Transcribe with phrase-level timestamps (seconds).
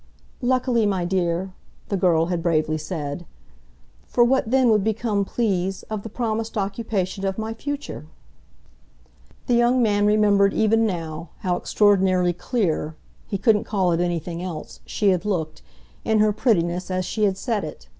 [0.41, 1.53] "Luckily, my dear,"
[1.89, 3.23] the girl had bravely said;
[4.07, 8.07] "for what then would become, please, of the promised occupation of my future?"
[9.45, 12.95] The young man remembered even now how extraordinarily CLEAR
[13.27, 15.61] he couldn't call it anything else she had looked,
[16.03, 17.87] in her prettiness, as she had said it.